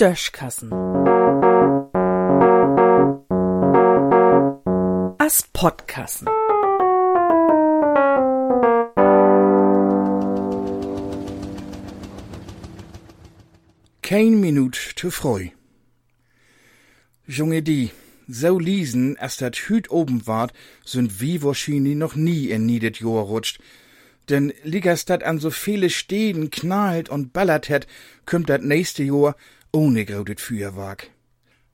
[0.00, 0.72] Döschkassen.
[5.18, 6.26] As Podkassen.
[14.00, 15.48] Kein Minut zu freu.
[17.26, 17.90] Junge die,
[18.26, 23.24] so liesen, as dat Hüt oben wart, sind wie wahrscheinlich noch nie in niedet Jahr
[23.24, 23.60] rutscht.
[24.30, 27.86] Denn liegers dat an so viele Städen knallt und ballert het,
[28.24, 29.36] kümmt dat nächste Jahr
[29.72, 31.10] ohne graudet Feuerwerk.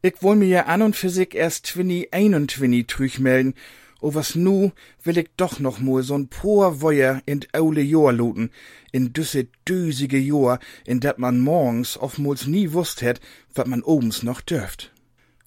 [0.03, 3.55] Ich woll mir ja an und für sich erst 2021 trüch melden,
[4.01, 8.13] o was nu will ich doch noch mal so'n paar Wojer in d aule Jahr
[8.13, 8.51] loten,
[8.93, 13.21] in düsse düsige Jahr, in dat man morgens oftmals nie wusst het,
[13.55, 14.93] wat man obens noch dürft.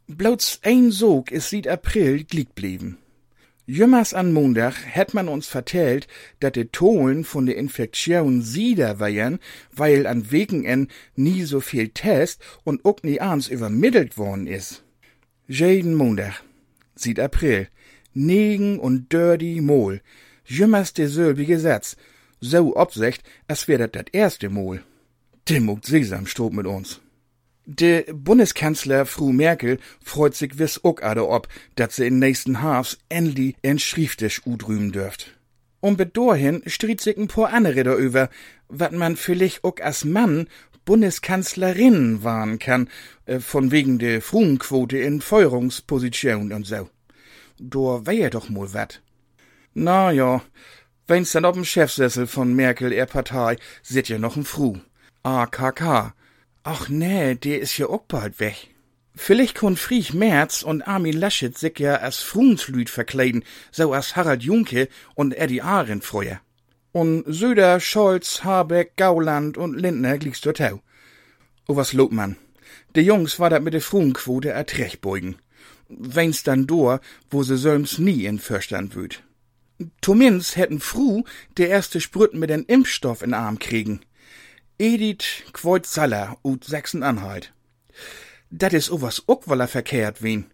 [0.08, 2.98] Bloß ein Sog is sieht April glick blieben.
[3.72, 6.08] Jümmers an Montag hätt man uns vertellt,
[6.40, 9.38] dat de Tolen von de Infektion sieder weiern,
[9.72, 14.82] weil an Wegen nie so viel Test und ook nie ans übermittelt worden is.
[15.48, 16.42] Jeden Montag,
[16.96, 17.68] sieht April,
[18.16, 20.02] Negen und dirty Mol,
[20.46, 21.96] jümmers de selbe Satz,
[22.42, 24.82] so obsecht, as wär dat dat erste Mol.
[25.48, 27.02] Dem muckt Sesamstrob mit uns.
[27.72, 32.98] De Bundeskanzler Fru Merkel freut sich wiss ook ade ob, dat se in nächsten Hafs
[33.10, 35.38] endlich en Schrifttisch udrüben dürft.
[35.80, 38.32] Bis dahin stritt sich ein paar andere da über,
[38.70, 40.48] wat man vielleicht ook as Mann
[40.84, 42.90] Bundeskanzlerin waren kann,
[43.28, 46.90] äh, von wegen de Frauenquote in Feuerungsposition und so.
[47.60, 49.04] Da wär doch mal wat.
[49.76, 50.42] Na ja,
[51.06, 54.80] wenn's dann ob'm Chefsessel von Merkel er Partei sit ja noch ein Fru.
[55.22, 56.16] AKK.
[56.72, 58.68] Ach nee, der is ja auch bald weg.
[59.16, 64.44] Vielleicht kun Friech Merz und Armin Laschet sich ja als Frunslüd verkleiden, so als Harald
[64.44, 66.40] Junke und Eddie Arendt früher.
[66.92, 70.80] Und Söder, Scholz, Habeck, Gauland und Lindner gliegst dort auch.
[71.68, 72.36] O was lobt man?
[72.96, 75.38] De Jungs war dat mit de Frunquote erträchbeugen.
[75.88, 79.24] Wenn's dann dor, wo se söms nie in Förstand wüt.
[80.04, 81.24] Zumindest hätten Fru
[81.58, 84.02] der erste Sprüt mit den Impfstoff in Arm kriegen.
[84.82, 87.52] Edith Quoit-Saller ut Sachsen-Anhalt.
[88.50, 90.46] Dat is owas ukwaller verkehrt wen.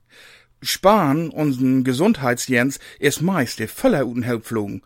[0.61, 4.81] Spahn, uns'n Gesundheitsjens, is meiste voller uten Help flogen.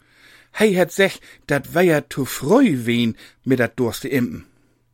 [0.51, 4.43] Hei het sech, dat wär zu freu wen mit dat durste Impen.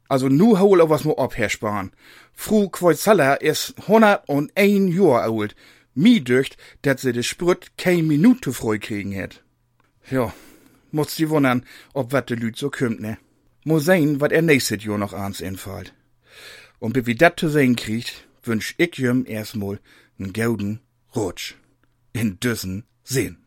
[0.08, 1.92] Also nu hol o was mo ob, Herr Spahn.
[2.34, 5.56] Fru Quoit-Saller is 101 Jahr alt.
[5.94, 9.42] Mi dücht, dat se de Sprüt kein Minut zu freu kriegen het.
[10.12, 10.34] Ja,
[10.92, 13.18] muss die wundern, ob wat de Lüd so kümmt, ne?
[13.68, 15.92] Mo sehen, wat er nächstes Jahr noch ans infallt.
[16.78, 19.80] Und bis wir dat zu sehen kriegt, wünsch ich jüm erstmal
[20.20, 20.82] n gauden
[21.16, 21.56] Rutsch.
[22.14, 23.45] In düssen Sinn.